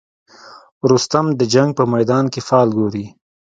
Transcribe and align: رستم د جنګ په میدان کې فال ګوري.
رستم 0.91 1.25
د 1.39 1.41
جنګ 1.53 1.69
په 1.77 1.83
میدان 1.93 2.25
کې 2.33 2.41
فال 2.47 2.67
ګوري. 2.77 3.05